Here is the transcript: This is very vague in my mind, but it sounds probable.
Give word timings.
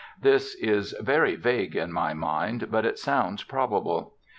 This 0.19 0.55
is 0.55 0.95
very 0.99 1.35
vague 1.35 1.75
in 1.75 1.91
my 1.91 2.15
mind, 2.15 2.71
but 2.71 2.87
it 2.87 2.97
sounds 2.97 3.43
probable. 3.43 4.15